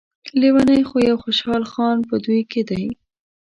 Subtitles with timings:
[0.39, 2.85] لیونی خو يو خوشحال خان په دوی کې دی.